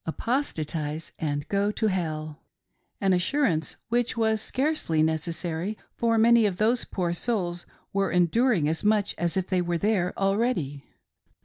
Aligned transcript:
would 0.03 0.15
"apostatise 0.15 1.11
and 1.19 1.47
go 1.47 1.71
to 1.71 1.85
hell;"— 1.85 2.39
an 3.01 3.13
assurance 3.13 3.75
which 3.89 4.17
was 4.17 4.41
scarcely 4.41 5.03
necessary, 5.03 5.77
for 5.95 6.17
many 6.17 6.47
of 6.47 6.57
those 6.57 6.85
poor 6.85 7.13
souls 7.13 7.67
were 7.93 8.11
endur 8.11 8.57
ing 8.57 8.67
as 8.67 8.83
much 8.83 9.13
as 9.19 9.37
if 9.37 9.45
they 9.45 9.61
were 9.61 9.77
there 9.77 10.11
already. 10.17 10.83